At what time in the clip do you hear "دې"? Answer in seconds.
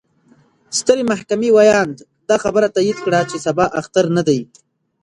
4.27-4.39